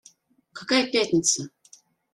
[0.51, 1.41] Какая пятница?